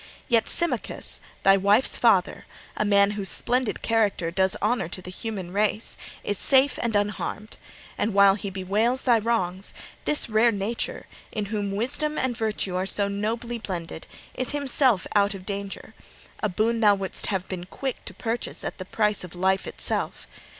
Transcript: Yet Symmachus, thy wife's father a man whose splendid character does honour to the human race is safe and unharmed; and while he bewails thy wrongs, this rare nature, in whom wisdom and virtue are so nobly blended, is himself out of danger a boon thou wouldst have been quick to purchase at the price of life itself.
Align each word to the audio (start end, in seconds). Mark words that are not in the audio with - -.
Yet 0.27 0.47
Symmachus, 0.47 1.19
thy 1.43 1.57
wife's 1.57 1.95
father 1.95 2.47
a 2.75 2.83
man 2.83 3.11
whose 3.11 3.29
splendid 3.29 3.83
character 3.83 4.31
does 4.31 4.57
honour 4.59 4.87
to 4.89 4.99
the 4.99 5.11
human 5.11 5.53
race 5.53 5.95
is 6.23 6.39
safe 6.39 6.79
and 6.81 6.95
unharmed; 6.95 7.57
and 7.99 8.11
while 8.15 8.33
he 8.33 8.49
bewails 8.49 9.03
thy 9.03 9.19
wrongs, 9.19 9.73
this 10.05 10.27
rare 10.27 10.51
nature, 10.51 11.05
in 11.31 11.45
whom 11.53 11.75
wisdom 11.75 12.17
and 12.17 12.35
virtue 12.35 12.75
are 12.75 12.87
so 12.87 13.07
nobly 13.07 13.59
blended, 13.59 14.07
is 14.33 14.53
himself 14.53 15.05
out 15.13 15.35
of 15.35 15.45
danger 15.45 15.93
a 16.41 16.49
boon 16.49 16.79
thou 16.79 16.95
wouldst 16.95 17.27
have 17.27 17.47
been 17.47 17.67
quick 17.67 18.03
to 18.05 18.15
purchase 18.15 18.63
at 18.63 18.79
the 18.79 18.85
price 18.85 19.23
of 19.23 19.35
life 19.35 19.67
itself. 19.67 20.25